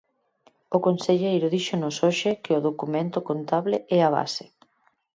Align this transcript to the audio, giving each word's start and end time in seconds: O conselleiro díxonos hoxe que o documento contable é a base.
O 0.75 0.77
conselleiro 0.87 1.51
díxonos 1.55 1.95
hoxe 2.05 2.31
que 2.43 2.51
o 2.57 2.63
documento 2.69 3.19
contable 3.29 3.77
é 3.97 3.99
a 4.03 4.09
base. 4.17 4.45